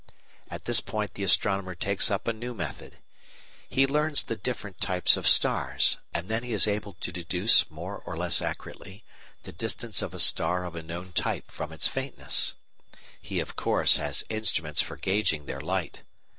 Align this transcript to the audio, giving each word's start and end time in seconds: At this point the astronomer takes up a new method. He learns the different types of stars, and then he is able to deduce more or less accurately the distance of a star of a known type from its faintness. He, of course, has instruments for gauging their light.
At 0.49 0.65
this 0.65 0.81
point 0.81 1.13
the 1.13 1.21
astronomer 1.21 1.75
takes 1.75 2.09
up 2.09 2.27
a 2.27 2.33
new 2.33 2.55
method. 2.55 2.97
He 3.69 3.85
learns 3.85 4.23
the 4.23 4.35
different 4.35 4.81
types 4.81 5.15
of 5.15 5.27
stars, 5.27 5.99
and 6.11 6.27
then 6.27 6.41
he 6.41 6.53
is 6.53 6.67
able 6.67 6.93
to 6.93 7.11
deduce 7.11 7.69
more 7.69 7.99
or 7.99 8.17
less 8.17 8.41
accurately 8.41 9.03
the 9.43 9.51
distance 9.53 10.01
of 10.01 10.15
a 10.15 10.19
star 10.19 10.65
of 10.65 10.75
a 10.75 10.81
known 10.81 11.11
type 11.13 11.51
from 11.51 11.71
its 11.71 11.87
faintness. 11.87 12.55
He, 13.21 13.39
of 13.39 13.55
course, 13.55 13.97
has 13.97 14.23
instruments 14.27 14.81
for 14.81 14.97
gauging 14.97 15.45
their 15.45 15.61
light. 15.61 16.01